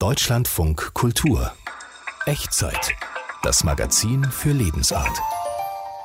[0.00, 1.50] Deutschlandfunk Kultur.
[2.24, 2.94] Echtzeit.
[3.42, 5.18] Das Magazin für Lebensart.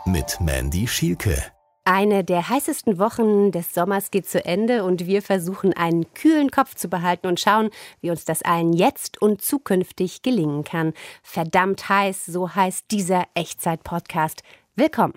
[0.08, 1.38] Mit Mandy Schielke.
[1.86, 6.74] Eine der heißesten Wochen des Sommers geht zu Ende und wir versuchen einen kühlen Kopf
[6.74, 7.70] zu behalten und schauen,
[8.02, 10.94] wie uns das allen jetzt und zukünftig gelingen kann.
[11.22, 14.42] Verdammt heiß, so heißt dieser Echtzeit-Podcast.
[14.76, 15.14] Willkommen.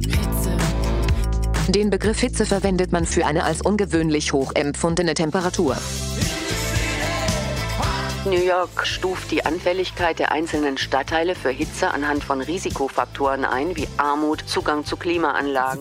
[0.00, 0.56] Hitze.
[1.68, 5.76] Den Begriff Hitze verwendet man für eine als ungewöhnlich hoch empfundene Temperatur.
[8.26, 13.86] New York stuft die Anfälligkeit der einzelnen Stadtteile für Hitze anhand von Risikofaktoren ein, wie
[13.98, 15.80] Armut, Zugang zu Klimaanlagen.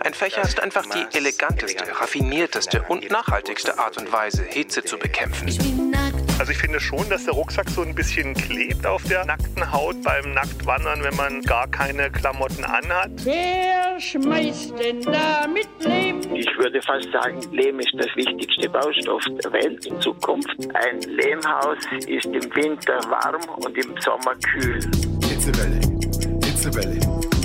[0.00, 5.93] Ein Fächer ist einfach die eleganteste, raffinierteste und nachhaltigste Art und Weise, Hitze zu bekämpfen.
[6.38, 10.02] Also ich finde schon, dass der Rucksack so ein bisschen klebt auf der nackten Haut
[10.02, 13.10] beim Nacktwandern, wenn man gar keine Klamotten anhat.
[13.24, 16.20] Wer schmeißt denn da mit Lehm?
[16.34, 20.56] Ich würde fast sagen, Lehm ist das wichtigste Baustoff der Welt in Zukunft.
[20.74, 24.80] Ein Lehmhaus ist im Winter warm und im Sommer kühl.
[25.22, 25.80] Hitzewelle,
[26.44, 27.43] Hitzewelle.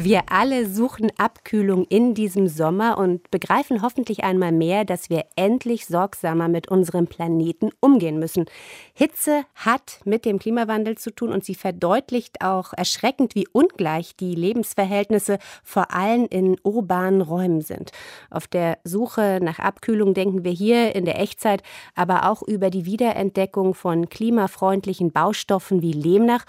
[0.00, 5.86] Wir alle suchen Abkühlung in diesem Sommer und begreifen hoffentlich einmal mehr, dass wir endlich
[5.86, 8.44] sorgsamer mit unserem Planeten umgehen müssen.
[8.98, 14.34] Hitze hat mit dem Klimawandel zu tun und sie verdeutlicht auch erschreckend, wie ungleich die
[14.34, 17.92] Lebensverhältnisse vor allem in urbanen Räumen sind.
[18.28, 21.62] Auf der Suche nach Abkühlung denken wir hier in der Echtzeit
[21.94, 26.44] aber auch über die Wiederentdeckung von klimafreundlichen Baustoffen wie Lehm nach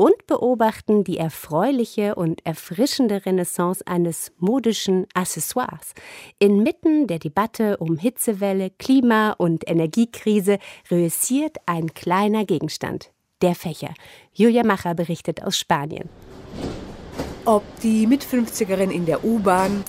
[0.00, 5.92] und beobachten die erfreuliche und erfrischende Renaissance eines modischen Accessoires.
[6.38, 10.58] Inmitten der Debatte um Hitzewelle, Klima- und Energiekrise
[10.90, 13.10] reüssiert ein kleiner Gegenstand,
[13.42, 13.94] der Fächer.
[14.32, 16.08] Julia Macher berichtet aus Spanien.
[17.44, 19.84] Ob die Mit-50erin in der U-Bahn,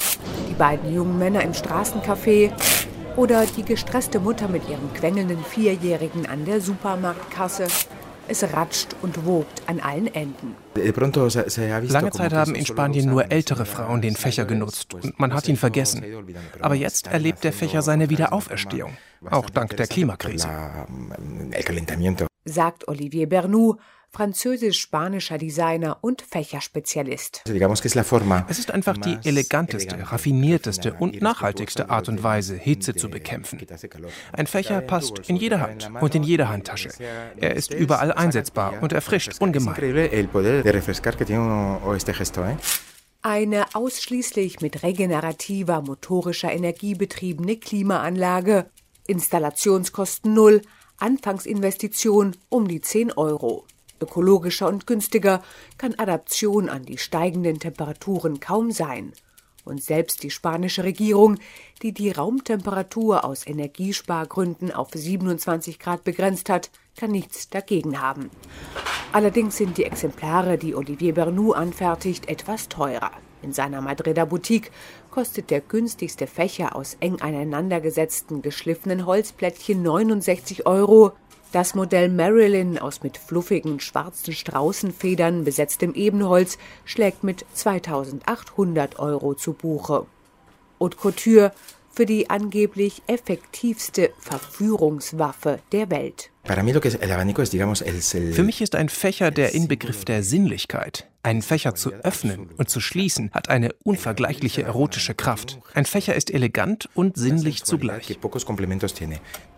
[0.50, 2.52] die beiden jungen Männer im Straßencafé
[3.18, 7.68] oder die gestresste Mutter mit ihrem quengelnden Vierjährigen an der Supermarktkasse.
[8.32, 10.56] Es ratscht und wogt an allen Enden.
[10.74, 15.58] Lange Zeit haben in Spanien nur ältere Frauen den Fächer genutzt und man hat ihn
[15.58, 16.02] vergessen.
[16.62, 18.96] Aber jetzt erlebt der Fächer seine Wiederauferstehung,
[19.30, 20.48] auch dank der Klimakrise.
[22.46, 23.76] Sagt Olivier Bernou,
[24.12, 27.44] französisch-spanischer Designer und Fächerspezialist.
[27.48, 33.60] Es ist einfach die eleganteste, raffinierteste und nachhaltigste Art und Weise, Hitze zu bekämpfen.
[34.34, 36.90] Ein Fächer passt in jede Hand und in jede Handtasche.
[37.38, 39.76] Er ist überall einsetzbar und erfrischt ungemein.
[43.24, 48.66] Eine ausschließlich mit regenerativer motorischer Energie betriebene Klimaanlage.
[49.06, 50.62] Installationskosten null,
[50.98, 53.66] Anfangsinvestition um die 10 Euro.
[54.02, 55.42] Ökologischer und günstiger
[55.78, 59.14] kann Adaption an die steigenden Temperaturen kaum sein.
[59.64, 61.38] Und selbst die spanische Regierung,
[61.82, 68.32] die die Raumtemperatur aus Energiespargründen auf 27 Grad begrenzt hat, kann nichts dagegen haben.
[69.12, 73.12] Allerdings sind die Exemplare, die Olivier Bernou anfertigt, etwas teurer.
[73.42, 74.72] In seiner Madrider Boutique
[75.10, 81.14] kostet der günstigste Fächer aus eng aneinandergesetzten geschliffenen Holzplättchen 69 Euro,
[81.52, 89.54] das Modell Marilyn aus mit fluffigen schwarzen Straußenfedern besetztem Ebenholz schlägt mit 2800 Euro zu
[89.54, 90.06] Buche.
[90.80, 91.52] Haute Couture
[91.92, 96.32] für die angeblich effektivste Verführungswaffe der Welt.
[96.44, 96.64] Für
[98.44, 101.08] mich ist ein Fächer der Inbegriff der Sinnlichkeit.
[101.24, 105.60] Einen Fächer zu öffnen und zu schließen hat eine unvergleichliche erotische Kraft.
[105.76, 108.18] Ein Fächer ist elegant und sinnlich zugleich.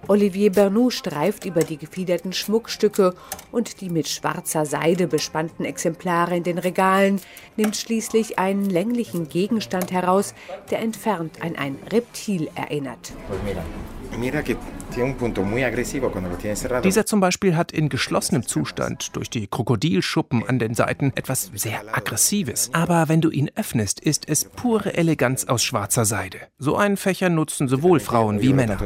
[0.09, 3.15] Olivier Bernou streift über die gefiederten Schmuckstücke
[3.53, 7.21] und die mit schwarzer Seide bespannten Exemplare in den Regalen,
[7.55, 10.33] nimmt schließlich einen länglichen Gegenstand heraus,
[10.69, 13.13] der entfernt an ein Reptil erinnert.
[16.81, 21.81] Dieser zum Beispiel hat in geschlossenem Zustand durch die Krokodilschuppen an den Seiten etwas sehr
[21.95, 22.69] Aggressives.
[22.73, 26.39] Aber wenn du ihn öffnest, ist es pure Eleganz aus schwarzer Seide.
[26.57, 28.77] So einen Fächer nutzen sowohl Frauen wie Männer.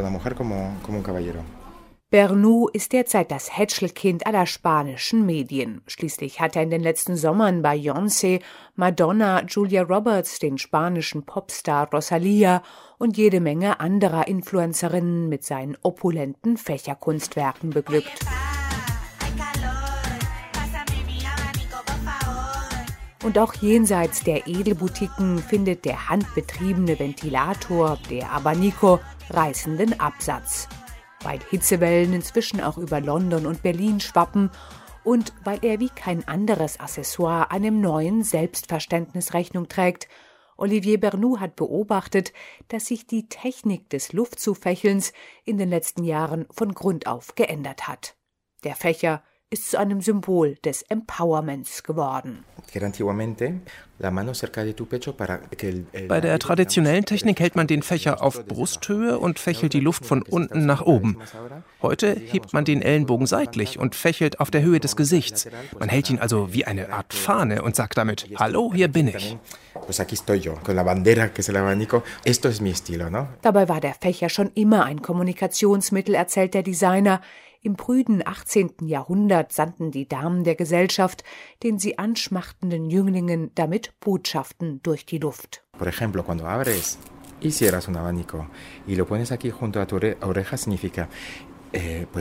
[2.09, 5.81] Bernou ist derzeit das Hätschelkind aller spanischen Medien.
[5.87, 8.41] Schließlich hat er in den letzten Sommern bei Beyoncé,
[8.77, 12.63] Madonna, Julia Roberts, den spanischen Popstar Rosalia
[12.97, 18.25] und jede Menge anderer Influencerinnen mit seinen opulenten Fächerkunstwerken beglückt.
[23.21, 30.69] Und auch jenseits der Edelboutiquen findet der handbetriebene Ventilator, der Abanico, reißenden Absatz
[31.21, 34.51] weil Hitzewellen inzwischen auch über London und Berlin schwappen
[35.03, 40.07] und weil er wie kein anderes Accessoire einem neuen Selbstverständnis Rechnung trägt
[40.57, 42.33] Olivier Bernoux hat beobachtet,
[42.67, 45.13] dass sich die Technik des Luftzufächelns
[45.45, 48.15] in den letzten Jahren von Grund auf geändert hat.
[48.63, 52.43] Der Fächer ist zu einem Symbol des Empowerments geworden.
[56.09, 60.21] Bei der traditionellen Technik hält man den Fächer auf Brusthöhe und fächelt die Luft von
[60.21, 61.17] unten nach oben.
[61.81, 65.47] Heute hebt man den Ellenbogen seitlich und fächelt auf der Höhe des Gesichts.
[65.79, 69.37] Man hält ihn also wie eine Art Fahne und sagt damit, hallo, hier bin ich.
[73.41, 77.21] Dabei war der Fächer schon immer ein Kommunikationsmittel, erzählt der Designer.
[77.67, 78.87] Im prüden 18.
[78.87, 81.25] Jahrhundert sandten die Damen der Gesellschaft
[81.63, 85.65] den sie anschmachtenden Jünglingen damit Botschaften durch die Luft.
[85.77, 86.97] Por ejemplo, cuando abres
[87.41, 88.47] y cierras un abanico
[88.87, 91.09] y lo pones aquí junto a tu oreja significa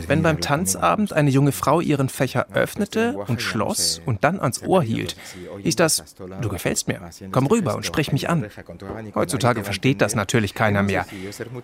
[0.06, 4.82] Wenn beim Tanzabend eine junge Frau ihren Fächer öffnete und schloss und dann ans Ohr
[4.82, 5.16] hielt,
[5.62, 7.00] hieß das, du gefällst mir,
[7.32, 8.46] komm rüber und sprich mich an.
[9.14, 11.06] Heutzutage versteht das natürlich keiner mehr.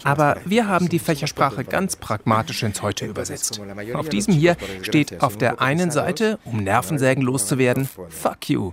[0.05, 3.61] Aber wir haben die Fächersprache ganz pragmatisch ins Heute übersetzt.
[3.95, 8.73] Auf diesem hier steht auf der einen Seite, um Nervensägen loszuwerden, fuck you.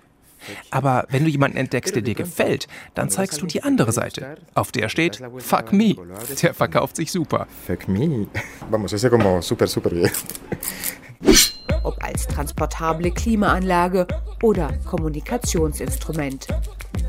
[0.72, 4.38] Aber wenn du jemanden entdeckst, der dir gefällt, dann zeigst du die andere Seite.
[4.54, 5.96] Auf der steht Fuck me.
[6.42, 7.48] Der verkauft sich super.
[7.66, 8.28] Fuck me.
[8.70, 10.12] Vamos, es como super, super bien.
[11.84, 14.08] Ob als transportable Klimaanlage
[14.44, 16.48] oder Kommunikationsinstrument.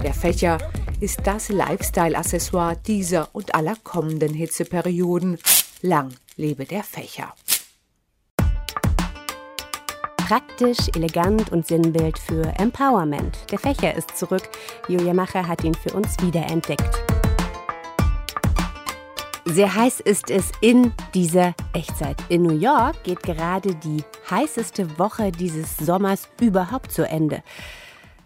[0.02, 0.58] Der Fächer
[1.00, 5.38] ist das Lifestyle-Accessoire dieser und aller kommenden Hitzeperioden.
[5.82, 7.34] Lang lebe der Fächer.
[10.30, 13.36] Praktisch, elegant und Sinnbild für Empowerment.
[13.50, 14.48] Der Fächer ist zurück.
[14.86, 17.02] Julia Macher hat ihn für uns wiederentdeckt.
[19.44, 22.16] Sehr heiß ist es in dieser Echtzeit.
[22.28, 27.42] In New York geht gerade die heißeste Woche dieses Sommers überhaupt zu Ende.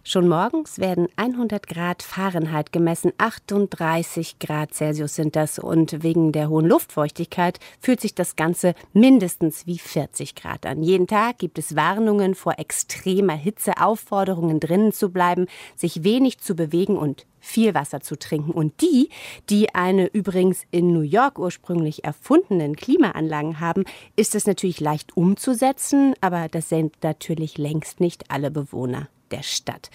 [0.07, 6.51] Schon morgens werden 100 Grad Fahrenheit gemessen, 38 Grad Celsius sind das und wegen der
[6.51, 10.83] hohen Luftfeuchtigkeit fühlt sich das Ganze mindestens wie 40 Grad an.
[10.83, 16.55] Jeden Tag gibt es Warnungen vor extremer Hitze, Aufforderungen drinnen zu bleiben, sich wenig zu
[16.55, 18.51] bewegen und viel Wasser zu trinken.
[18.51, 19.09] Und die,
[19.49, 23.85] die eine übrigens in New York ursprünglich erfundenen Klimaanlagen haben,
[24.17, 29.91] ist es natürlich leicht umzusetzen, aber das sind natürlich längst nicht alle Bewohner der Stadt.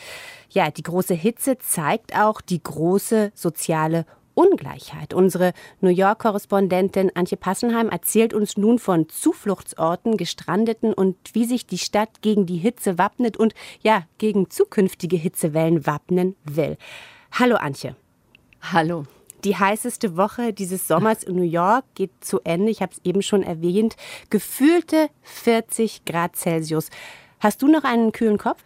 [0.49, 5.13] Ja, die große Hitze zeigt auch die große soziale Ungleichheit.
[5.13, 11.77] Unsere New York-Korrespondentin Antje Passenheim erzählt uns nun von Zufluchtsorten, Gestrandeten und wie sich die
[11.77, 16.77] Stadt gegen die Hitze wappnet und ja, gegen zukünftige Hitzewellen wappnen will.
[17.31, 17.95] Hallo Antje.
[18.61, 19.05] Hallo.
[19.45, 22.71] Die heißeste Woche dieses Sommers in New York geht zu Ende.
[22.71, 23.95] Ich habe es eben schon erwähnt.
[24.29, 26.89] Gefühlte 40 Grad Celsius.
[27.39, 28.63] Hast du noch einen kühlen Kopf?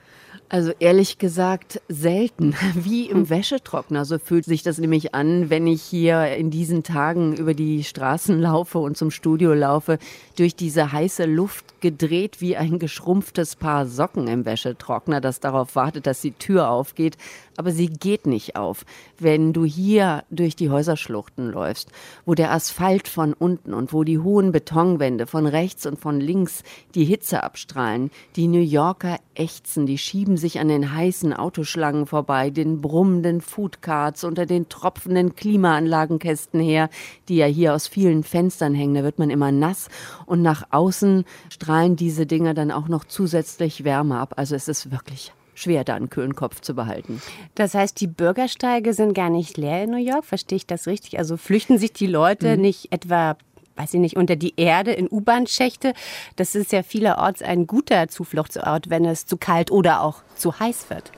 [0.49, 4.05] Also ehrlich gesagt selten, wie im Wäschetrockner.
[4.05, 8.39] So fühlt sich das nämlich an, wenn ich hier in diesen Tagen über die Straßen
[8.41, 9.99] laufe und zum Studio laufe,
[10.37, 16.07] durch diese heiße Luft gedreht wie ein geschrumpftes Paar Socken im Wäschetrockner, das darauf wartet,
[16.07, 17.17] dass die Tür aufgeht
[17.57, 18.85] aber sie geht nicht auf.
[19.19, 21.89] Wenn du hier durch die Häuserschluchten läufst,
[22.25, 26.63] wo der Asphalt von unten und wo die hohen Betonwände von rechts und von links
[26.95, 32.49] die Hitze abstrahlen, die New Yorker ächzen, die schieben sich an den heißen Autoschlangen vorbei,
[32.49, 36.89] den brummenden Foodcards unter den tropfenden Klimaanlagenkästen her,
[37.29, 39.89] die ja hier aus vielen Fenstern hängen, da wird man immer nass
[40.25, 41.25] und nach außen
[41.73, 44.33] strahlen diese Dinger dann auch noch zusätzlich Wärme ab.
[44.37, 47.21] Also es ist wirklich schwer, da einen kühlen Kopf zu behalten.
[47.55, 51.17] Das heißt, die Bürgersteige sind gar nicht leer in New York, verstehe ich das richtig?
[51.17, 52.61] Also flüchten sich die Leute mhm.
[52.61, 53.37] nicht etwa
[53.75, 55.95] weiß ich nicht, unter die Erde in U-Bahn-Schächte.
[56.35, 60.91] Das ist ja vielerorts ein guter Zufluchtsort, wenn es zu kalt oder auch zu heiß
[60.91, 61.11] wird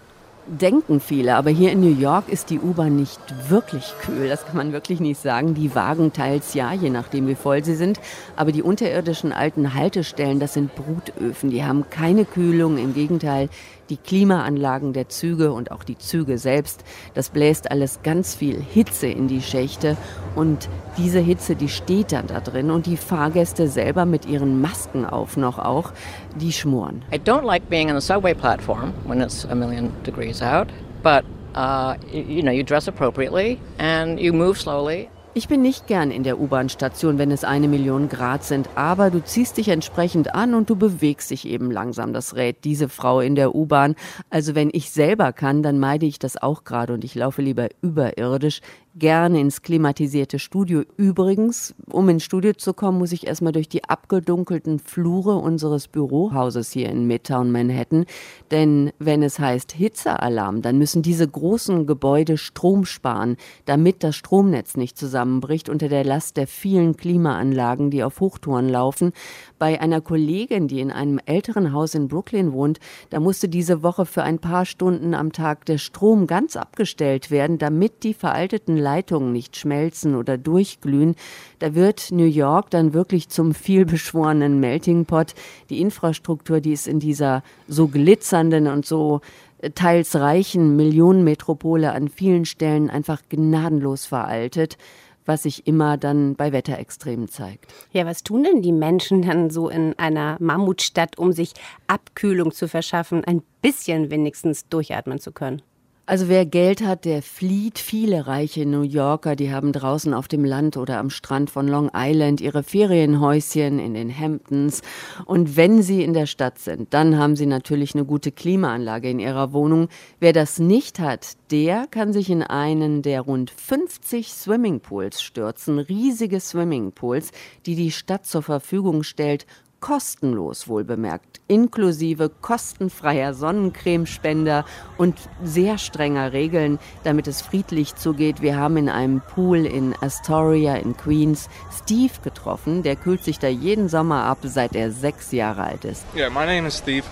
[0.47, 4.29] denken viele, aber hier in New York ist die U-Bahn nicht wirklich kühl.
[4.29, 5.55] Das kann man wirklich nicht sagen.
[5.55, 7.99] Die Wagen teils ja, je nachdem wie voll sie sind.
[8.35, 11.49] Aber die unterirdischen alten Haltestellen, das sind Brutöfen.
[11.49, 12.77] Die haben keine Kühlung.
[12.77, 13.49] Im Gegenteil,
[13.89, 19.07] die Klimaanlagen der Züge und auch die Züge selbst, das bläst alles ganz viel Hitze
[19.07, 19.97] in die Schächte.
[20.35, 22.71] Und diese Hitze, die steht dann da drin.
[22.71, 25.91] Und die Fahrgäste selber mit ihren Masken auf noch auch,
[26.35, 27.03] die schmoren.
[27.13, 30.67] I don't like being on the subway platform when it's a million degrees out,
[31.03, 31.23] but
[31.55, 36.23] uh, you know, you dress appropriately and you move slowly ich bin nicht gern in
[36.23, 40.69] der U-Bahn-Station, wenn es eine Million Grad sind, aber du ziehst dich entsprechend an und
[40.69, 42.13] du bewegst dich eben langsam.
[42.13, 43.95] Das rät diese Frau in der U-Bahn.
[44.29, 47.67] Also wenn ich selber kann, dann meide ich das auch gerade und ich laufe lieber
[47.81, 48.61] überirdisch
[48.97, 50.83] gerne ins klimatisierte Studio.
[50.95, 56.71] Übrigens, um ins Studio zu kommen, muss ich erstmal durch die abgedunkelten Flure unseres Bürohauses
[56.71, 58.05] hier in Midtown Manhattan.
[58.51, 63.35] Denn wenn es heißt Hitzealarm, dann müssen diese großen Gebäude Strom sparen,
[63.65, 69.11] damit das Stromnetz nicht zusammenbricht unter der Last der vielen Klimaanlagen, die auf Hochtouren laufen.
[69.59, 74.05] Bei einer Kollegin, die in einem älteren Haus in Brooklyn wohnt, da musste diese Woche
[74.05, 79.31] für ein paar Stunden am Tag der Strom ganz abgestellt werden, damit die veralteten Leitungen
[79.31, 81.15] nicht schmelzen oder durchglühen.
[81.59, 85.33] Da wird New York dann wirklich zum vielbeschworenen Melting Pot.
[85.71, 89.21] Die Infrastruktur, die ist in dieser so glitzernden und so
[89.59, 94.77] äh, teils reichen Millionenmetropole an vielen Stellen einfach gnadenlos veraltet
[95.25, 97.73] was sich immer dann bei Wetterextremen zeigt.
[97.91, 101.53] Ja, was tun denn die Menschen dann so in einer Mammutstadt, um sich
[101.87, 105.61] Abkühlung zu verschaffen, ein bisschen wenigstens durchatmen zu können?
[106.07, 107.79] Also wer Geld hat, der flieht.
[107.79, 111.89] Viele reiche New Yorker, die haben draußen auf dem Land oder am Strand von Long
[111.95, 114.83] Island ihre Ferienhäuschen in den Hamptons.
[115.25, 119.17] Und wenn sie in der Stadt sind, dann haben sie natürlich eine gute Klimaanlage in
[119.17, 119.89] ihrer Wohnung.
[120.19, 125.79] Wer das nicht hat, der kann sich in einen der rund 50 Swimmingpools stürzen.
[125.79, 127.31] Riesige Swimmingpools,
[127.65, 129.47] die die Stadt zur Verfügung stellt
[129.85, 134.65] kostenlos wohlbemerkt, inklusive kostenfreier Sonnencremespender
[134.97, 138.41] und sehr strenger Regeln, damit es friedlich zugeht.
[138.41, 143.47] Wir haben in einem Pool in Astoria in Queens Steve getroffen, der kühlt sich da
[143.47, 146.03] jeden Sommer ab, seit er sechs Jahre alt ist.
[146.15, 147.05] Yeah, my name is Steve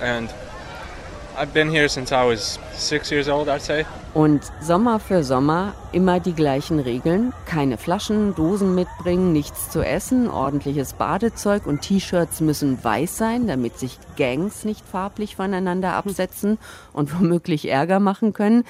[0.00, 0.30] and
[3.28, 3.84] old, I'd say.
[4.14, 7.32] Und Sommer für Sommer immer die gleichen Regeln.
[7.46, 13.76] Keine Flaschen, Dosen mitbringen, nichts zu essen, ordentliches Badezeug und T-Shirts müssen weiß sein, damit
[13.76, 16.58] sich Gangs nicht farblich voneinander absetzen
[16.92, 18.62] und womöglich Ärger machen können.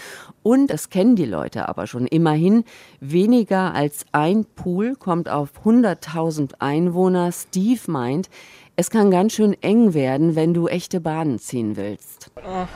[0.43, 2.65] Und, das kennen die Leute aber schon immerhin,
[3.01, 7.33] weniger als ein Pool kommt auf 100.000 Einwohner.
[7.33, 8.31] Steve meint,
[8.77, 12.31] es kann ganz schön eng werden, wenn du echte Bahnen ziehen willst.
[12.37, 12.67] Uh,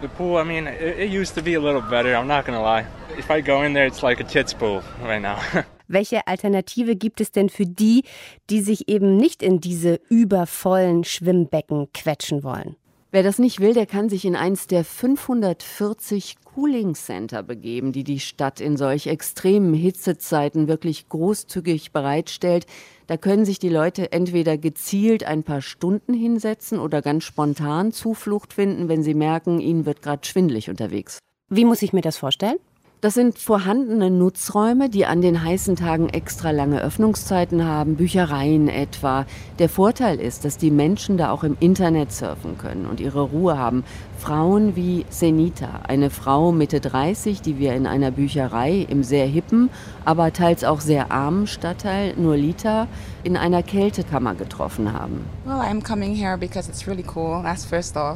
[0.00, 2.62] the pool, I mean, it, it used to be a little better, I'm not gonna
[2.62, 2.86] lie.
[3.18, 5.38] If I go in there, it's like a kids pool right now.
[5.88, 8.04] Welche Alternative gibt es denn für die,
[8.50, 12.76] die sich eben nicht in diese übervollen Schwimmbecken quetschen wollen?
[13.10, 18.04] Wer das nicht will, der kann sich in eins der 540 Cooling Center begeben, die
[18.04, 22.66] die Stadt in solch extremen Hitzezeiten wirklich großzügig bereitstellt.
[23.08, 28.52] Da können sich die Leute entweder gezielt ein paar Stunden hinsetzen oder ganz spontan Zuflucht
[28.52, 31.18] finden, wenn sie merken, ihnen wird gerade schwindlig unterwegs.
[31.48, 32.58] Wie muss ich mir das vorstellen?
[33.00, 39.24] Das sind vorhandene Nutzräume, die an den heißen Tagen extra lange Öffnungszeiten haben, Büchereien etwa.
[39.58, 43.56] Der Vorteil ist, dass die Menschen da auch im Internet surfen können und ihre Ruhe
[43.56, 43.84] haben.
[44.18, 49.70] Frauen wie Senita, eine Frau Mitte 30, die wir in einer Bücherei im sehr hippen,
[50.04, 52.88] aber teils auch sehr armen Stadtteil Nurlita
[53.22, 55.24] in einer Kältekammer getroffen haben.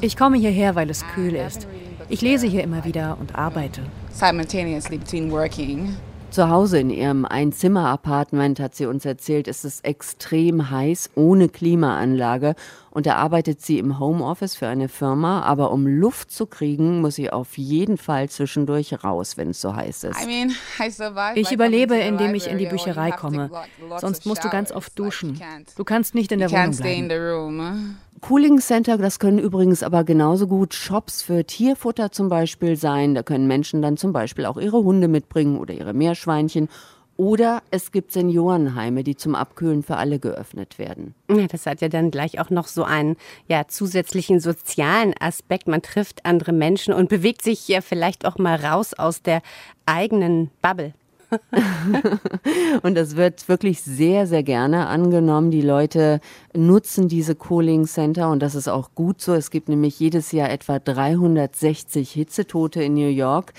[0.00, 1.68] Ich komme hierher, weil es kühl ist.
[2.08, 3.82] Ich lese hier immer wieder und arbeite.
[4.10, 5.96] Simultaneously between working.
[6.32, 12.54] Zu Hause in ihrem Einzimmer-Apartment, hat sie uns erzählt, ist es extrem heiß, ohne Klimaanlage.
[12.90, 15.42] Und da arbeitet sie im Homeoffice für eine Firma.
[15.42, 19.76] Aber um Luft zu kriegen, muss sie auf jeden Fall zwischendurch raus, wenn es so
[19.76, 20.26] heiß ist.
[21.34, 23.50] Ich überlebe, indem ich in die Bücherei komme.
[23.98, 25.38] Sonst musst du ganz oft duschen.
[25.76, 27.98] Du kannst nicht in der Wohnung bleiben.
[28.22, 33.16] Cooling Center, das können übrigens aber genauso gut Shops für Tierfutter zum Beispiel sein.
[33.16, 36.68] Da können Menschen dann zum Beispiel auch ihre Hunde mitbringen oder ihre Meerschweinchen.
[37.16, 41.16] Oder es gibt Seniorenheime, die zum Abkühlen für alle geöffnet werden.
[41.28, 43.16] Ja, das hat ja dann gleich auch noch so einen
[43.48, 45.66] ja, zusätzlichen sozialen Aspekt.
[45.66, 49.42] Man trifft andere Menschen und bewegt sich ja vielleicht auch mal raus aus der
[49.84, 50.94] eigenen Bubble.
[52.82, 55.50] und das wird wirklich sehr, sehr gerne angenommen.
[55.50, 56.20] Die Leute
[56.54, 59.34] nutzen diese Cooling Center und das ist auch gut so.
[59.34, 63.52] Es gibt nämlich jedes Jahr etwa 360 Hitzetote in New York.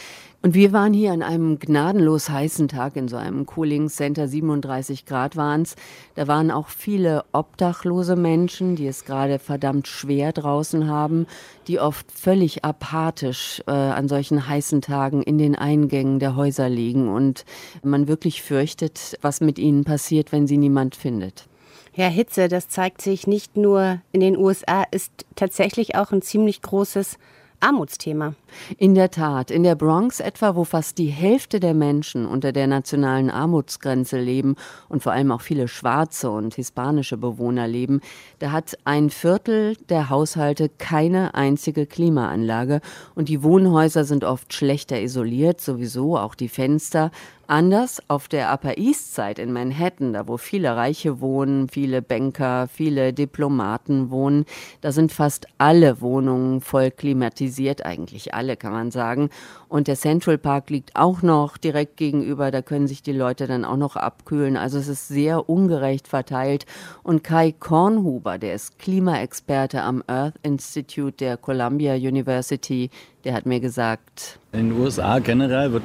[0.45, 5.05] Und wir waren hier an einem gnadenlos heißen Tag in so einem Cooling Center, 37
[5.05, 5.77] Grad waren es.
[6.15, 11.27] Da waren auch viele obdachlose Menschen, die es gerade verdammt schwer draußen haben,
[11.69, 17.07] die oft völlig apathisch äh, an solchen heißen Tagen in den Eingängen der Häuser liegen
[17.07, 17.45] und
[17.81, 21.47] man wirklich fürchtet, was mit ihnen passiert, wenn sie niemand findet.
[21.95, 26.61] Ja, Hitze, das zeigt sich nicht nur in den USA, ist tatsächlich auch ein ziemlich
[26.61, 27.17] großes
[27.63, 28.35] Armutsthema.
[28.77, 32.67] In der Tat, in der Bronx etwa, wo fast die Hälfte der Menschen unter der
[32.67, 34.55] nationalen Armutsgrenze leben
[34.89, 38.01] und vor allem auch viele schwarze und hispanische Bewohner leben,
[38.39, 42.81] da hat ein Viertel der Haushalte keine einzige Klimaanlage
[43.15, 47.11] und die Wohnhäuser sind oft schlechter isoliert, sowieso auch die Fenster.
[47.47, 52.67] Anders auf der Upper East Side in Manhattan, da wo viele Reiche wohnen, viele Banker,
[52.67, 54.45] viele Diplomaten wohnen,
[54.79, 59.29] da sind fast alle Wohnungen voll klimatisiert, eigentlich alle kann man sagen.
[59.67, 63.65] Und der Central Park liegt auch noch direkt gegenüber, da können sich die Leute dann
[63.65, 64.55] auch noch abkühlen.
[64.55, 66.65] Also es ist sehr ungerecht verteilt.
[67.03, 72.89] Und Kai Kornhuber, der ist Klimaexperte am Earth Institute der Columbia University,
[73.25, 75.83] der hat mir gesagt, in den USA generell wird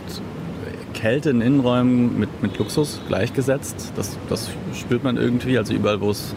[0.99, 3.93] Kälte in Innenräumen mit, mit Luxus gleichgesetzt.
[3.95, 5.57] Das, das spürt man irgendwie.
[5.57, 6.35] Also überall, wo es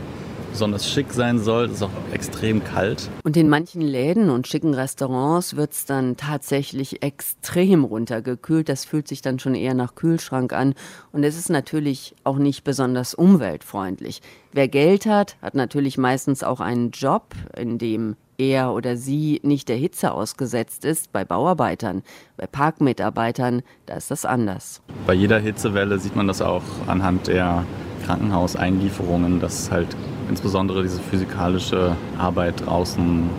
[0.51, 3.09] besonders schick sein soll, ist auch extrem kalt.
[3.23, 8.69] Und in manchen Läden und schicken Restaurants wird es dann tatsächlich extrem runtergekühlt.
[8.69, 10.75] Das fühlt sich dann schon eher nach Kühlschrank an.
[11.11, 14.21] Und es ist natürlich auch nicht besonders umweltfreundlich.
[14.51, 18.15] Wer Geld hat, hat natürlich meistens auch einen Job, in dem
[18.49, 22.03] er oder sie nicht der Hitze ausgesetzt ist, bei Bauarbeitern,
[22.37, 24.81] bei Parkmitarbeitern, da ist das anders.
[25.05, 27.65] Bei jeder Hitzewelle sieht man das auch anhand der
[28.05, 29.95] Krankenhauseinlieferungen, dass halt
[30.29, 33.29] insbesondere diese physikalische Arbeit draußen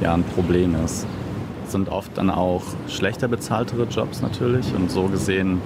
[0.00, 1.06] ja ein Problem ist.
[1.64, 5.60] Es sind oft dann auch schlechter bezahltere Jobs natürlich und so gesehen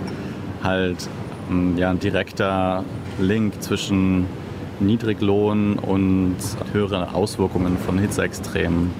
[0.62, 1.09] halt
[1.49, 2.85] hm, ja, ein direkter
[3.19, 4.26] Link zwischen
[4.81, 6.37] Niedriglohn und
[6.73, 8.91] höhere Auswirkungen von Hitzeextremen.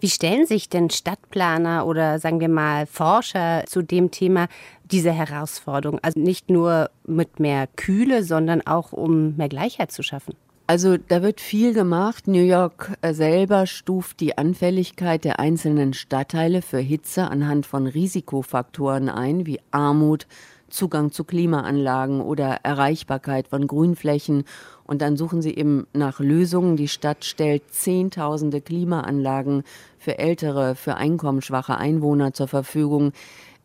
[0.00, 4.46] Wie stellen sich denn Stadtplaner oder sagen wir mal Forscher zu dem Thema
[4.84, 5.98] diese Herausforderung?
[6.02, 10.34] Also nicht nur mit mehr Kühle, sondern auch um mehr Gleichheit zu schaffen.
[10.68, 12.28] Also da wird viel gemacht.
[12.28, 19.46] New York selber stuft die Anfälligkeit der einzelnen Stadtteile für Hitze anhand von Risikofaktoren ein,
[19.46, 20.26] wie Armut,
[20.70, 24.44] Zugang zu Klimaanlagen oder Erreichbarkeit von Grünflächen.
[24.84, 26.76] Und dann suchen sie eben nach Lösungen.
[26.76, 29.64] Die Stadt stellt Zehntausende Klimaanlagen
[29.98, 33.12] für ältere, für einkommensschwache Einwohner zur Verfügung.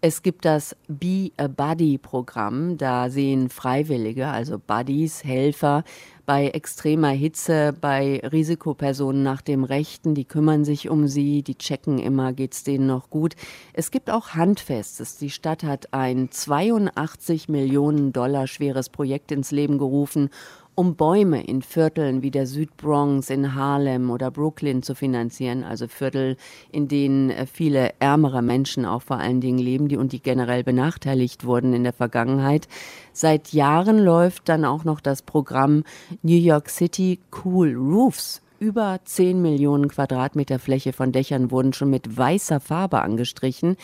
[0.05, 2.77] Es gibt das Be a Buddy Programm.
[2.77, 5.85] Da sehen Freiwillige, also Buddies, Helfer,
[6.25, 11.99] bei extremer Hitze, bei Risikopersonen nach dem Rechten, die kümmern sich um sie, die checken
[11.99, 13.35] immer, geht's denen noch gut.
[13.73, 15.17] Es gibt auch Handfestes.
[15.17, 20.29] Die Stadt hat ein 82 Millionen Dollar schweres Projekt ins Leben gerufen
[20.75, 26.37] um Bäume in Vierteln wie der Südbronx, in Harlem oder Brooklyn zu finanzieren, also Viertel,
[26.71, 30.63] in denen äh, viele ärmere Menschen auch vor allen Dingen leben, die und die generell
[30.63, 32.67] benachteiligt wurden in der Vergangenheit.
[33.11, 35.83] Seit Jahren läuft dann auch noch das Programm
[36.21, 38.41] New York City Cool Roofs.
[38.59, 43.75] Über 10 Millionen Quadratmeter Fläche von Dächern wurden schon mit weißer Farbe angestrichen.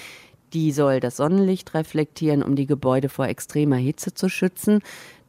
[0.54, 4.80] Die soll das Sonnenlicht reflektieren, um die Gebäude vor extremer Hitze zu schützen.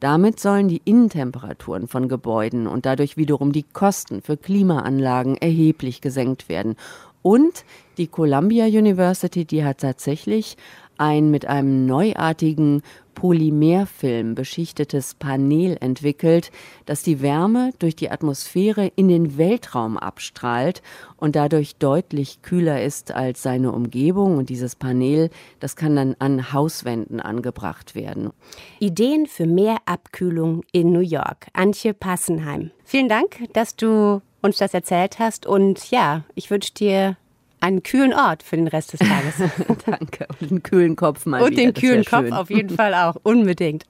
[0.01, 6.49] Damit sollen die Innentemperaturen von Gebäuden und dadurch wiederum die Kosten für Klimaanlagen erheblich gesenkt
[6.49, 6.77] werden.
[7.23, 7.65] Und
[7.99, 10.57] die Columbia University, die hat tatsächlich
[11.01, 12.83] ein mit einem neuartigen
[13.15, 16.51] Polymerfilm beschichtetes Panel entwickelt,
[16.87, 20.83] das die Wärme durch die Atmosphäre in den Weltraum abstrahlt
[21.17, 24.39] und dadurch deutlich kühler ist als seine Umgebung.
[24.39, 28.31] Und dieses Panel, das kann dann an Hauswänden angebracht werden.
[28.79, 31.49] Ideen für mehr Abkühlung in New York.
[31.53, 32.71] Antje Passenheim.
[32.85, 35.47] Vielen Dank, dass du uns das erzählt hast.
[35.47, 37.17] Und ja, ich wünsche dir
[37.61, 39.35] einen kühlen Ort für den Rest des Tages.
[39.87, 40.27] Danke.
[40.41, 41.63] Und einen kühlen Kopf mal Und wieder.
[41.63, 42.33] den kühlen Kopf schön.
[42.33, 43.17] auf jeden Fall auch.
[43.23, 43.85] Unbedingt.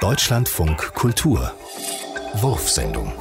[0.00, 1.52] Deutschlandfunk Kultur.
[2.34, 3.12] Wurfsendung.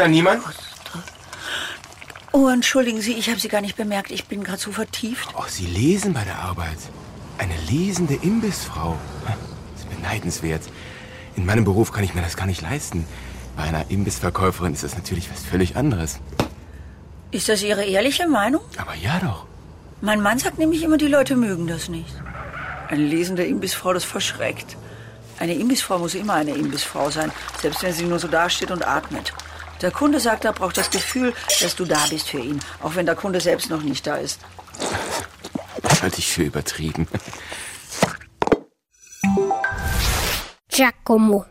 [0.00, 0.42] Da niemand?
[2.32, 4.10] Oh, entschuldigen Sie, ich habe Sie gar nicht bemerkt.
[4.10, 5.28] Ich bin gerade so vertieft.
[5.36, 6.78] Oh, Sie lesen bei der Arbeit.
[7.38, 8.96] Eine lesende Imbissfrau.
[9.26, 10.62] Das ist beneidenswert.
[11.36, 13.04] In meinem Beruf kann ich mir das gar nicht leisten.
[13.56, 16.20] Bei einer Imbissverkäuferin ist das natürlich was völlig anderes.
[17.30, 18.62] Ist das Ihre ehrliche Meinung?
[18.76, 19.46] Aber ja doch.
[20.00, 22.14] Mein Mann sagt nämlich immer, die Leute mögen das nicht.
[22.88, 24.76] Eine lesende Imbissfrau, das verschreckt.
[25.38, 29.32] Eine Imbissfrau muss immer eine Imbissfrau sein, selbst wenn sie nur so dasteht und atmet.
[29.80, 33.06] Der Kunde sagt, er braucht das Gefühl, dass du da bist für ihn, auch wenn
[33.06, 34.40] der Kunde selbst noch nicht da ist.
[35.82, 37.08] das halte ich für übertrieben.
[40.68, 41.44] Giacomo.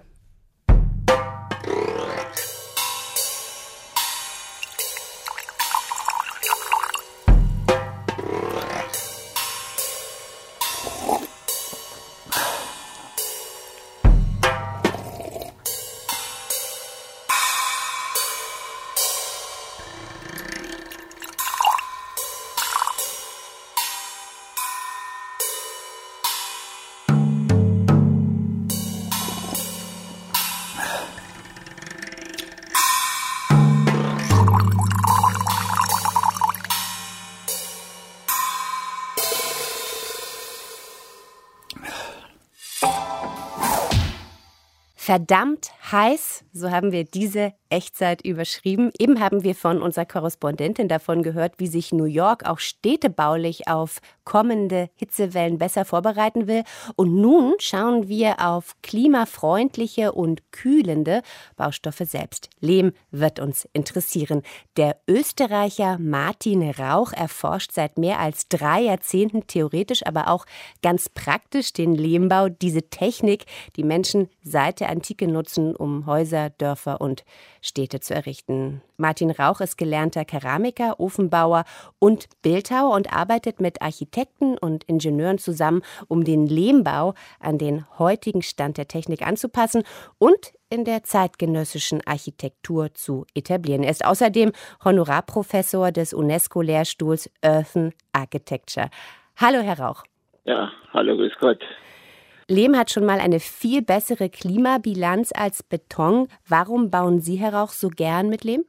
[45.09, 48.91] Verdammt heiß, so haben wir diese Echtzeit überschrieben.
[48.97, 53.99] Eben haben wir von unserer Korrespondentin davon gehört, wie sich New York auch städtebaulich auf
[54.23, 56.63] kommende Hitzewellen besser vorbereiten will.
[56.95, 61.21] Und nun schauen wir auf klimafreundliche und kühlende
[61.55, 62.49] Baustoffe selbst.
[62.59, 64.41] Lehm wird uns interessieren.
[64.77, 70.45] Der Österreicher Martin Rauch erforscht seit mehr als drei Jahrzehnten theoretisch, aber auch
[70.81, 77.01] ganz praktisch den Lehmbau, diese Technik, die Menschen seit der Antike nutzen, um Häuser, Dörfer
[77.01, 77.25] und
[77.61, 78.81] Städte zu errichten.
[78.95, 81.65] Martin Rauch ist gelernter Keramiker, Ofenbauer
[81.99, 88.41] und Bildhauer und arbeitet mit Architekten und Ingenieuren zusammen, um den Lehmbau an den heutigen
[88.41, 89.83] Stand der Technik anzupassen
[90.17, 93.83] und in der zeitgenössischen Architektur zu etablieren.
[93.83, 94.53] Er ist außerdem
[94.85, 98.89] Honorarprofessor des UNESCO-Lehrstuhls Earthen Architecture.
[99.35, 100.03] Hallo, Herr Rauch.
[100.45, 101.59] Ja, hallo, grüß Gott.
[102.49, 106.27] Lehm hat schon mal eine viel bessere Klimabilanz als Beton.
[106.47, 108.65] Warum bauen Sie, Herr Rauch, so gern mit Lehm?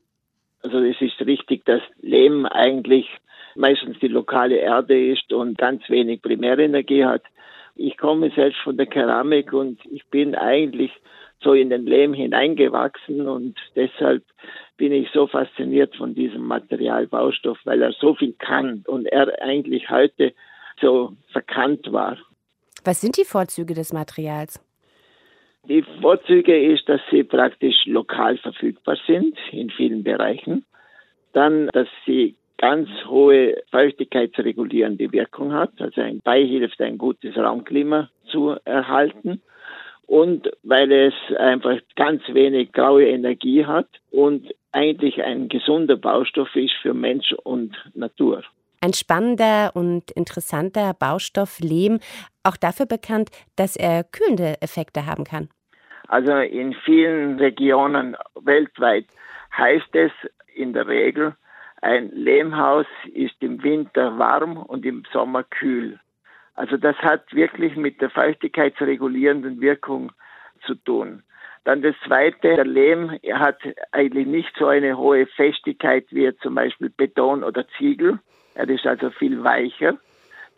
[0.63, 3.07] Also es ist richtig, dass Lehm eigentlich
[3.55, 7.23] meistens die lokale Erde ist und ganz wenig Primärenergie hat.
[7.75, 10.93] Ich komme selbst von der Keramik und ich bin eigentlich
[11.43, 14.25] so in den Lehm hineingewachsen und deshalb
[14.77, 19.89] bin ich so fasziniert von diesem Materialbaustoff, weil er so viel kann und er eigentlich
[19.89, 20.35] heute
[20.83, 22.19] so verkannt war.
[22.85, 24.61] Was sind die Vorzüge des Materials?
[25.69, 30.65] Die Vorzüge ist, dass sie praktisch lokal verfügbar sind in vielen Bereichen.
[31.33, 38.57] Dann, dass sie ganz hohe feuchtigkeitsregulierende Wirkung hat, also ein beihilft, ein gutes Raumklima zu
[38.65, 39.43] erhalten.
[40.07, 46.75] Und weil es einfach ganz wenig graue Energie hat und eigentlich ein gesunder Baustoff ist
[46.83, 48.43] für Mensch und Natur.
[48.83, 52.01] Ein spannender und interessanter Baustoff Lehm,
[52.43, 55.51] auch dafür bekannt, dass er kühlende Effekte haben kann.
[56.09, 59.07] Also in vielen Regionen weltweit
[59.57, 60.13] heißt es
[60.55, 61.37] in der Regel,
[61.83, 65.99] ein Lehmhaus ist im Winter warm und im Sommer kühl.
[66.55, 70.13] Also das hat wirklich mit der feuchtigkeitsregulierenden Wirkung
[70.67, 71.23] zu tun.
[71.65, 73.59] Dann das Zweite, der Lehm hat
[73.93, 78.19] eigentlich nicht so eine hohe Festigkeit wie zum Beispiel Beton oder Ziegel.
[78.55, 79.99] Er ist also viel weicher.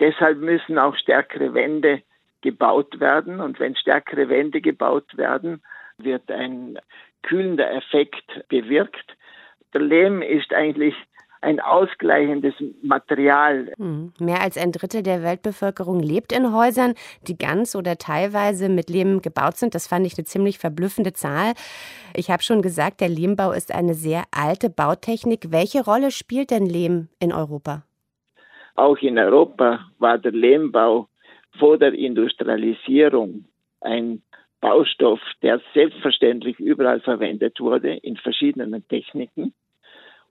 [0.01, 2.03] Deshalb müssen auch stärkere Wände
[2.41, 3.41] gebaut werden.
[3.41, 5.63] Und wenn stärkere Wände gebaut werden,
[5.99, 6.79] wird ein
[7.23, 9.17] kühlender Effekt bewirkt.
[9.75, 10.95] Der Lehm ist eigentlich
[11.43, 13.73] ein ausgleichendes Material.
[13.77, 14.13] Hm.
[14.19, 16.95] Mehr als ein Drittel der Weltbevölkerung lebt in Häusern,
[17.27, 19.75] die ganz oder teilweise mit Lehm gebaut sind.
[19.75, 21.53] Das fand ich eine ziemlich verblüffende Zahl.
[22.15, 25.51] Ich habe schon gesagt, der Lehmbau ist eine sehr alte Bautechnik.
[25.51, 27.83] Welche Rolle spielt denn Lehm in Europa?
[28.75, 31.09] Auch in Europa war der Lehmbau
[31.59, 33.45] vor der Industrialisierung
[33.81, 34.23] ein
[34.61, 39.53] Baustoff, der selbstverständlich überall verwendet wurde in verschiedenen Techniken.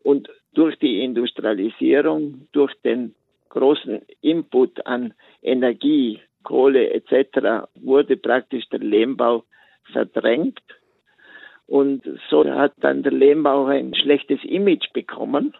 [0.04, 3.16] Und durch die Industrialisierung, durch den
[3.50, 7.68] großen Input an Energie, Kohle etc.
[7.76, 9.44] wurde praktisch der Lehmbau
[9.92, 10.62] verdrängt.
[11.68, 15.54] Und so hat dann der Lehmbau ein schlechtes Image bekommen.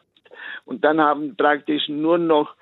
[0.66, 2.56] Und dann haben praktisch nur noch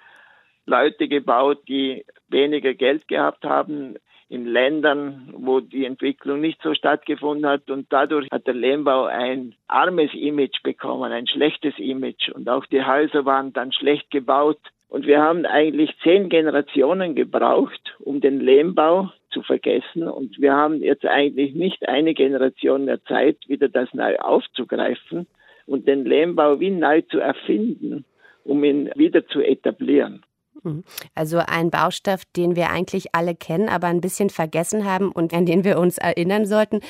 [0.66, 3.96] Leute gebaut, die weniger Geld gehabt haben
[4.30, 7.70] in Ländern, wo die Entwicklung nicht so stattgefunden hat.
[7.72, 12.30] Und dadurch hat der Lehmbau ein armes Image bekommen, ein schlechtes Image.
[12.30, 14.60] Und auch die Häuser waren dann schlecht gebaut.
[14.88, 20.08] Und wir haben eigentlich zehn Generationen gebraucht, um den Lehmbau zu vergessen.
[20.08, 25.28] Und wir haben jetzt eigentlich nicht eine Generation mehr Zeit, wieder das neu aufzugreifen
[25.66, 28.06] und den Lehmbau wie neu zu erfinden,
[28.44, 30.24] um ihn wieder zu etablieren.
[30.64, 30.84] Mhm.
[31.16, 35.46] Also ein Baustoff, den wir eigentlich alle kennen, aber ein bisschen vergessen haben und an
[35.46, 36.82] den wir uns erinnern sollten.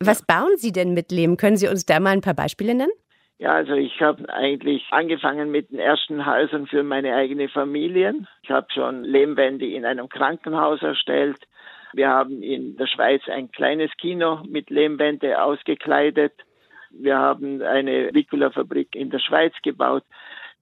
[0.00, 1.36] Was bauen Sie denn mit Lehm?
[1.36, 2.92] Können Sie uns da mal ein paar Beispiele nennen?
[3.38, 8.14] Ja, also ich habe eigentlich angefangen mit den ersten Häusern für meine eigene Familie.
[8.42, 11.38] Ich habe schon Lehmwände in einem Krankenhaus erstellt.
[11.92, 16.32] Wir haben in der Schweiz ein kleines Kino mit Lehmwände ausgekleidet.
[16.90, 20.04] Wir haben eine Vicula-Fabrik in der Schweiz gebaut.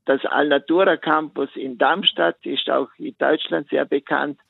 [0.05, 4.41] Das Alnatura Campus in Darmstadt ist auch in Deutschland sehr bekannt.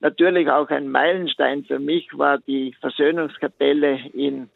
[0.00, 4.50] Natürlich auch ein Meilenstein für mich war die Versöhnungskapelle in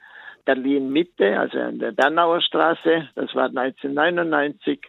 [0.44, 3.08] Berlin Mitte, also an der Bernauer Straße.
[3.14, 4.80] Das war 1999.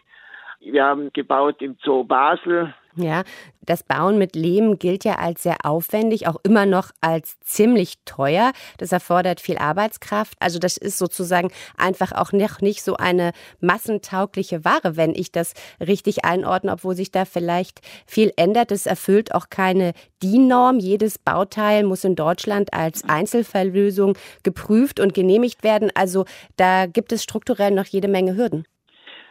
[0.60, 2.74] Wir haben gebaut im Zoo Basel.
[2.96, 3.22] Ja,
[3.60, 8.52] das Bauen mit Lehm gilt ja als sehr aufwendig, auch immer noch als ziemlich teuer.
[8.78, 10.34] Das erfordert viel Arbeitskraft.
[10.40, 15.52] Also das ist sozusagen einfach auch noch nicht so eine massentaugliche Ware, wenn ich das
[15.80, 18.72] richtig einordne, obwohl sich da vielleicht viel ändert.
[18.72, 20.78] Es erfüllt auch keine DIN-Norm.
[20.78, 25.90] Jedes Bauteil muss in Deutschland als Einzelfalllösung geprüft und genehmigt werden.
[25.94, 26.24] Also
[26.56, 28.64] da gibt es strukturell noch jede Menge Hürden.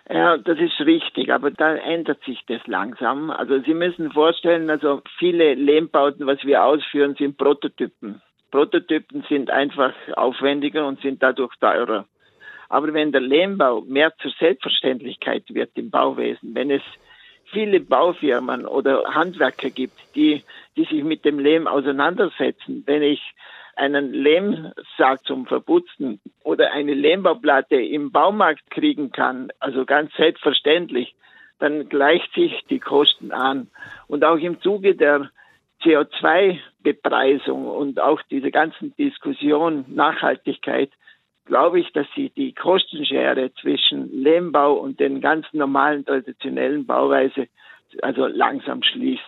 [0.10, 3.30] Ja, das ist richtig, aber da ändert sich das langsam.
[3.30, 8.22] Also Sie müssen vorstellen, also viele Lehmbauten, was wir ausführen, sind Prototypen.
[8.52, 12.06] Prototypen sind einfach aufwendiger und sind dadurch teurer.
[12.70, 16.82] Aber wenn der Lehmbau mehr zur Selbstverständlichkeit wird im Bauwesen, wenn es
[17.52, 20.44] viele Baufirmen oder Handwerker gibt, die,
[20.76, 23.22] die sich mit dem Lehm auseinandersetzen, wenn ich
[23.78, 31.16] einen Lehmsack zum Verputzen oder eine Lehmbauplatte im Baumarkt kriegen kann, also ganz selbstverständlich,
[31.60, 33.68] dann gleicht sich die Kosten an.
[34.08, 35.30] Und auch im Zuge der
[35.84, 40.92] CO2-Bepreisung und auch diese ganzen Diskussion Nachhaltigkeit,
[41.46, 47.48] glaube ich, dass sich die Kostenschere zwischen Lehmbau und den ganz normalen traditionellen Bauweise
[48.02, 49.24] also langsam schließt.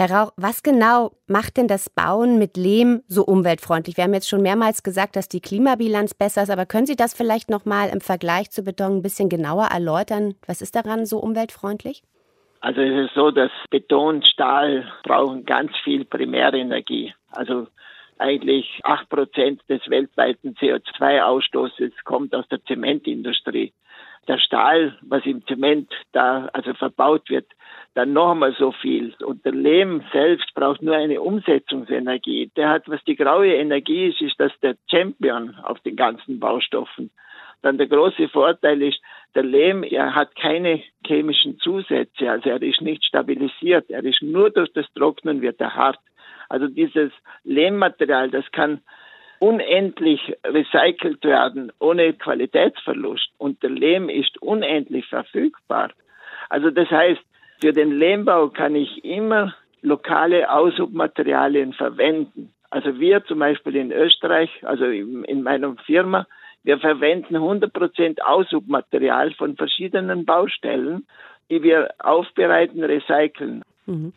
[0.00, 3.96] Herr Rauch, was genau macht denn das Bauen mit Lehm so umweltfreundlich?
[3.96, 7.14] Wir haben jetzt schon mehrmals gesagt, dass die Klimabilanz besser ist, aber können Sie das
[7.14, 10.36] vielleicht noch mal im Vergleich zu Beton ein bisschen genauer erläutern?
[10.46, 12.04] Was ist daran so umweltfreundlich?
[12.60, 17.12] Also es ist so, dass Beton, Stahl brauchen ganz viel Primärenergie.
[17.32, 17.66] Also
[18.18, 23.72] eigentlich acht Prozent des weltweiten CO2-Ausstoßes kommt aus der Zementindustrie.
[24.26, 27.46] Der Stahl, was im Zement da also verbaut wird,
[27.94, 29.14] dann noch einmal so viel.
[29.24, 32.50] Und der Lehm selbst braucht nur eine Umsetzungsenergie.
[32.56, 37.10] Der hat, was die graue Energie ist, ist das der Champion auf den ganzen Baustoffen.
[37.62, 39.00] Dann der große Vorteil ist,
[39.34, 44.50] der Lehm, er hat keine chemischen Zusätze, also er ist nicht stabilisiert, er ist nur
[44.50, 45.98] durch das Trocknen wird er hart.
[46.48, 47.10] Also dieses
[47.44, 48.80] Lehmmaterial, das kann
[49.40, 55.90] unendlich recycelt werden ohne Qualitätsverlust und der Lehm ist unendlich verfügbar.
[56.48, 57.20] Also das heißt,
[57.60, 62.52] für den Lehmbau kann ich immer lokale Aushubmaterialien verwenden.
[62.70, 66.26] Also wir zum Beispiel in Österreich, also in meiner Firma,
[66.64, 71.06] wir verwenden 100% Aushubmaterial von verschiedenen Baustellen,
[71.50, 73.62] die wir aufbereiten, recyceln.
[73.86, 74.12] Mhm.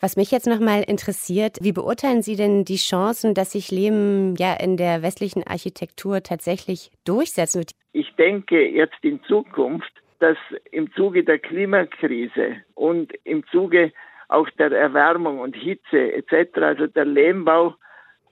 [0.00, 4.54] Was mich jetzt nochmal interessiert, wie beurteilen Sie denn die Chancen, dass sich Lehm ja
[4.54, 7.70] in der westlichen Architektur tatsächlich durchsetzen wird?
[7.92, 10.36] Ich denke jetzt in Zukunft dass
[10.70, 13.92] im Zuge der Klimakrise und im Zuge
[14.28, 17.74] auch der Erwärmung und Hitze etc., also der Lehmbau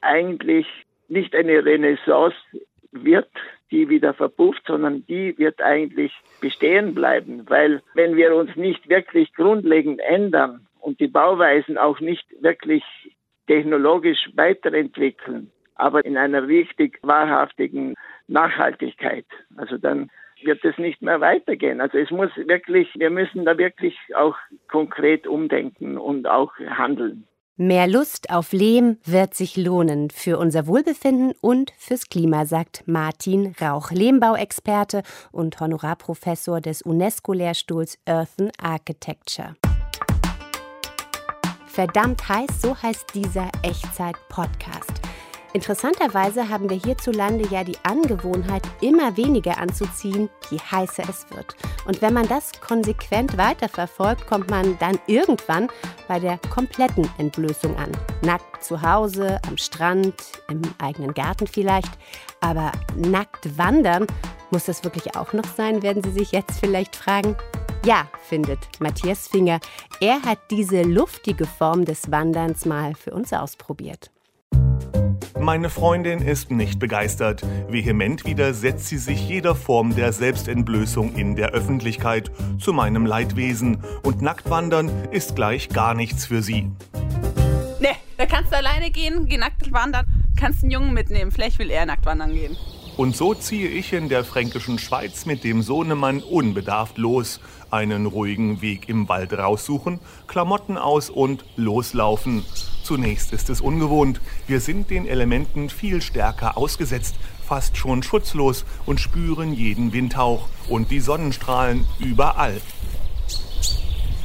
[0.00, 0.66] eigentlich
[1.08, 2.36] nicht eine Renaissance
[2.90, 3.30] wird,
[3.70, 9.32] die wieder verpufft, sondern die wird eigentlich bestehen bleiben, weil wenn wir uns nicht wirklich
[9.34, 12.84] grundlegend ändern und die Bauweisen auch nicht wirklich
[13.46, 17.94] technologisch weiterentwickeln, aber in einer richtig wahrhaftigen
[18.28, 20.10] Nachhaltigkeit, also dann
[20.42, 21.80] wird es nicht mehr weitergehen.
[21.80, 24.36] Also es muss wirklich, wir müssen da wirklich auch
[24.68, 27.26] konkret umdenken und auch handeln.
[27.56, 33.54] Mehr Lust auf Lehm wird sich lohnen für unser Wohlbefinden und fürs Klima, sagt Martin
[33.60, 39.54] Rauch, Lehmbauexperte und Honorarprofessor des UNESCO-Lehrstuhls Earthen Architecture.
[41.74, 44.92] Verdammt heiß, so heißt dieser Echtzeit-Podcast.
[45.54, 51.56] Interessanterweise haben wir hierzulande ja die Angewohnheit, immer weniger anzuziehen, je heißer es wird.
[51.84, 55.68] Und wenn man das konsequent weiterverfolgt, kommt man dann irgendwann
[56.06, 57.90] bei der kompletten Entblößung an.
[58.22, 60.14] Nackt zu Hause, am Strand,
[60.48, 61.90] im eigenen Garten vielleicht.
[62.40, 64.06] Aber nackt wandern,
[64.50, 67.36] muss das wirklich auch noch sein, werden Sie sich jetzt vielleicht fragen.
[67.84, 69.60] Ja, findet Matthias Finger.
[70.00, 74.10] Er hat diese luftige Form des Wanderns mal für uns ausprobiert.
[75.38, 77.42] Meine Freundin ist nicht begeistert.
[77.68, 84.22] Vehement widersetzt sie sich jeder Form der Selbstentblößung in der Öffentlichkeit zu meinem Leidwesen und
[84.22, 86.70] Nacktwandern ist gleich gar nichts für sie.
[87.78, 90.06] Ne, da kannst du alleine gehen, geh nackt wandern,
[90.40, 92.56] kannst einen Jungen mitnehmen, vielleicht will er nackt wandern gehen.
[92.96, 97.40] Und so ziehe ich in der fränkischen Schweiz mit dem Sohnemann unbedarft los.
[97.70, 102.44] Einen ruhigen Weg im Wald raussuchen, Klamotten aus und loslaufen.
[102.84, 104.20] Zunächst ist es ungewohnt.
[104.46, 110.92] Wir sind den Elementen viel stärker ausgesetzt, fast schon schutzlos und spüren jeden Windhauch und
[110.92, 112.60] die Sonnenstrahlen überall.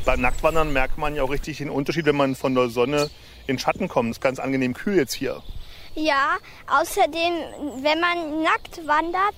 [0.05, 3.09] Beim Nacktwandern merkt man ja auch richtig den Unterschied, wenn man von der Sonne
[3.47, 4.11] in Schatten kommt.
[4.11, 5.41] Es ist ganz angenehm kühl jetzt hier.
[6.01, 9.35] Ja, außerdem, wenn man nackt wandert,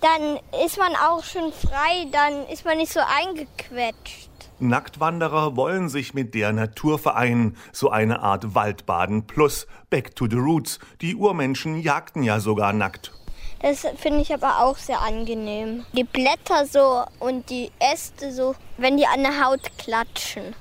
[0.00, 4.30] dann ist man auch schon frei, dann ist man nicht so eingequetscht.
[4.58, 10.36] Nacktwanderer wollen sich mit der Natur vereinen, so eine Art Waldbaden plus Back to the
[10.36, 10.78] Roots.
[11.02, 13.12] Die Urmenschen jagten ja sogar nackt.
[13.60, 15.84] Das finde ich aber auch sehr angenehm.
[15.92, 20.54] Die Blätter so und die Äste so, wenn die an der Haut klatschen.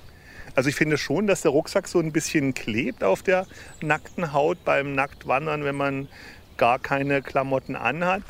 [0.56, 3.46] Also ich finde schon, dass der Rucksack so ein bisschen klebt auf der
[3.82, 6.08] nackten Haut beim Nacktwandern, wenn man
[6.58, 8.24] gar keine Klamotten anhat.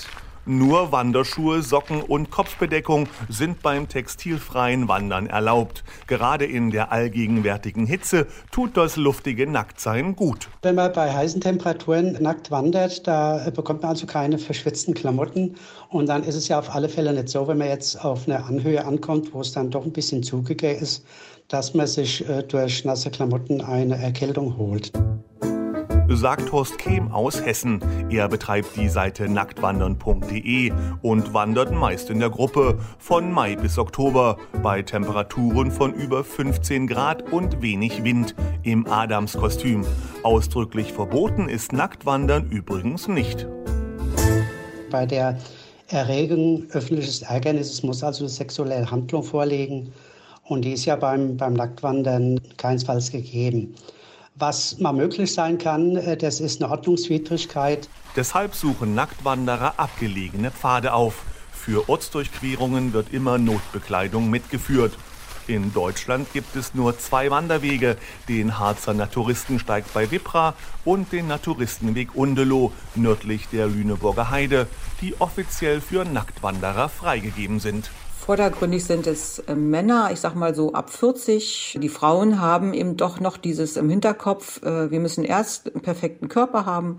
[0.47, 5.83] Nur Wanderschuhe, Socken und Kopfbedeckung sind beim textilfreien Wandern erlaubt.
[6.05, 10.47] Gerade in der allgegenwärtigen Hitze tut das luftige Nacktsein gut.
[10.61, 15.55] Wenn man bei heißen Temperaturen nackt wandert, da bekommt man also keine verschwitzten Klamotten.
[15.89, 18.43] Und dann ist es ja auf alle Fälle nicht so, wenn man jetzt auf eine
[18.43, 21.03] Anhöhe ankommt, wo es dann doch ein bisschen zugiger ist,
[21.47, 24.91] dass man sich äh, durch nasse Klamotten eine Erkältung holt
[26.09, 27.79] sagt Horst Kehm aus Hessen.
[28.09, 34.37] Er betreibt die Seite nacktwandern.de und wandert meist in der Gruppe von Mai bis Oktober
[34.61, 39.85] bei Temperaturen von über 15 Grad und wenig Wind im Adamskostüm.
[40.23, 43.47] Ausdrücklich verboten ist Nacktwandern übrigens nicht.
[44.91, 45.37] Bei der
[45.87, 49.91] Erregung öffentliches Ärgernisses muss also eine sexuelle Handlung vorliegen
[50.47, 53.75] und die ist ja beim, beim Nacktwandern keinesfalls gegeben.
[54.35, 57.89] Was mal möglich sein kann, äh, das ist eine Ordnungswidrigkeit.
[58.15, 61.23] Deshalb suchen Nacktwanderer abgelegene Pfade auf.
[61.51, 64.93] Für Ortsdurchquerungen wird immer Notbekleidung mitgeführt.
[65.47, 72.15] In Deutschland gibt es nur zwei Wanderwege, den Harzer Naturistensteig bei Wippra und den Naturistenweg
[72.15, 74.67] Undeloh nördlich der Lüneburger Heide,
[75.01, 77.91] die offiziell für Nacktwanderer freigegeben sind.
[78.25, 81.77] Vordergründig sind es äh, Männer, ich sag mal so ab 40.
[81.79, 86.27] Die Frauen haben eben doch noch dieses im Hinterkopf, äh, wir müssen erst einen perfekten
[86.27, 86.97] Körper haben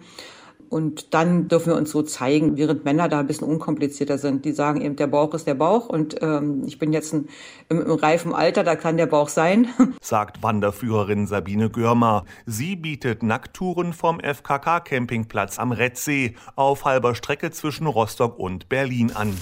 [0.69, 4.45] und dann dürfen wir uns so zeigen, während Männer da ein bisschen unkomplizierter sind.
[4.45, 7.29] Die sagen eben, der Bauch ist der Bauch und ähm, ich bin jetzt ein,
[7.71, 9.67] im, im reifen Alter, da kann der Bauch sein.
[10.01, 12.25] Sagt Wanderführerin Sabine Görmer.
[12.47, 19.37] Sie bietet Nackttouren vom FKK-Campingplatz am Rettsee auf halber Strecke zwischen Rostock und Berlin an.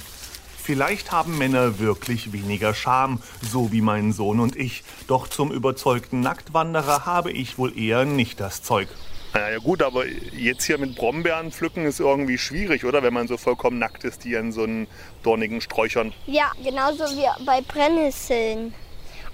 [0.65, 4.83] Vielleicht haben Männer wirklich weniger Scham, so wie mein Sohn und ich.
[5.09, 8.89] Doch zum überzeugten Nacktwanderer habe ich wohl eher nicht das Zeug.
[9.35, 13.03] Na ja gut, aber jetzt hier mit Brombeeren pflücken ist irgendwie schwierig, oder?
[13.03, 14.87] Wenn man so vollkommen nackt ist, die an so einen
[15.23, 16.15] dornigen Sträuchern.
[16.25, 18.73] Ja, genauso wie bei Brennnesseln.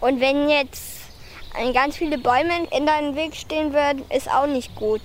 [0.01, 0.83] Und wenn jetzt
[1.75, 5.01] ganz viele Bäume in deinem Weg stehen würden, ist auch nicht gut.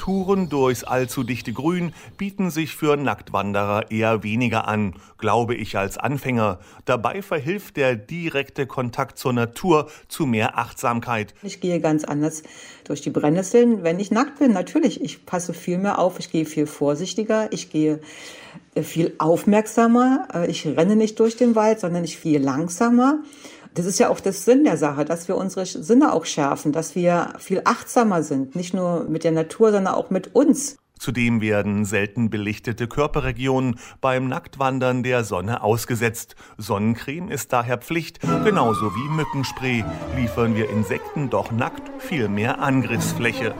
[0.00, 5.98] Touren durchs allzu dichte Grün bieten sich für Nacktwanderer eher weniger an, glaube ich als
[5.98, 6.58] Anfänger.
[6.86, 11.34] Dabei verhilft der direkte Kontakt zur Natur zu mehr Achtsamkeit.
[11.42, 12.42] Ich gehe ganz anders
[12.84, 14.54] durch die Brennnesseln, wenn ich nackt bin.
[14.54, 18.00] Natürlich, ich passe viel mehr auf, ich gehe viel vorsichtiger, ich gehe
[18.74, 20.28] äh, viel aufmerksamer.
[20.32, 23.18] Äh, ich renne nicht durch den Wald, sondern ich gehe langsamer.
[23.74, 26.94] Das ist ja auch das Sinn der Sache, dass wir unsere Sinne auch schärfen, dass
[26.96, 30.76] wir viel achtsamer sind, nicht nur mit der Natur, sondern auch mit uns.
[30.98, 36.34] Zudem werden selten belichtete Körperregionen beim Nacktwandern der Sonne ausgesetzt.
[36.58, 39.82] Sonnencreme ist daher Pflicht, genauso wie Mückenspray.
[40.14, 43.54] Liefern wir Insekten doch nackt viel mehr Angriffsfläche.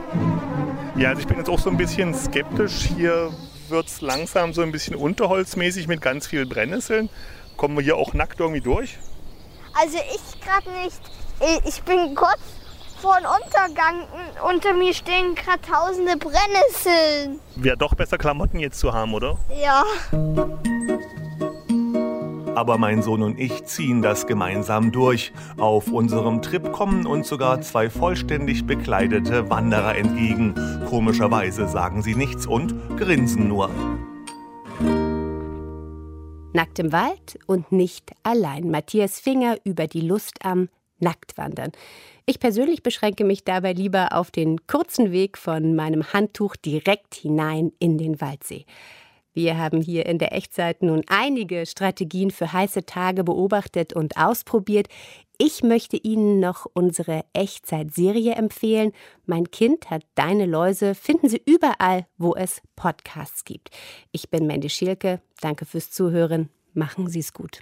[0.95, 2.91] Ja, also ich bin jetzt auch so ein bisschen skeptisch.
[2.95, 3.31] Hier
[3.69, 7.09] wird es langsam so ein bisschen unterholzmäßig mit ganz vielen Brennnesseln.
[7.57, 8.99] Kommen wir hier auch nackt irgendwie durch?
[9.73, 10.99] Also ich gerade nicht.
[11.65, 12.39] Ich bin kurz
[13.01, 14.07] vor dem Untergang.
[14.47, 17.39] Unter mir stehen gerade tausende Brennnesseln.
[17.55, 19.37] Wäre doch besser, Klamotten jetzt zu haben, oder?
[19.59, 19.83] Ja.
[22.53, 25.31] Aber mein Sohn und ich ziehen das gemeinsam durch.
[25.57, 30.53] Auf unserem Trip kommen uns sogar zwei vollständig bekleidete Wanderer entgegen.
[30.87, 33.69] Komischerweise sagen sie nichts und grinsen nur.
[36.53, 38.69] Nackt im Wald und nicht allein.
[38.69, 40.67] Matthias Finger über die Lust am
[40.99, 41.71] Nacktwandern.
[42.25, 47.71] Ich persönlich beschränke mich dabei lieber auf den kurzen Weg von meinem Handtuch direkt hinein
[47.79, 48.65] in den Waldsee.
[49.33, 54.87] Wir haben hier in der Echtzeit nun einige Strategien für heiße Tage beobachtet und ausprobiert.
[55.43, 58.91] Ich möchte Ihnen noch unsere Echtzeit-Serie empfehlen.
[59.25, 60.93] Mein Kind hat deine Läuse.
[60.93, 63.71] Finden Sie überall, wo es Podcasts gibt.
[64.11, 65.19] Ich bin Mandy Schielke.
[65.41, 66.49] Danke fürs Zuhören.
[66.75, 67.61] Machen Sie es gut.